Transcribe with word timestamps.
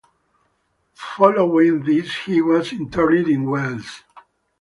Following 1.17 1.83
this 1.83 2.11
he 2.25 2.41
was 2.41 2.73
interned 2.73 3.27
in 3.27 3.47
Wales. 3.47 4.01